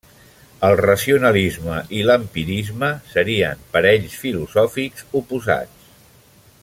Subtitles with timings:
[0.67, 5.93] El racionalisme i l'empirisme serien parells filosòfics oposats.